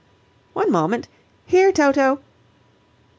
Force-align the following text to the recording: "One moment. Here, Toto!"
"One 0.53 0.71
moment. 0.71 1.07
Here, 1.45 1.71
Toto!" 1.71 2.21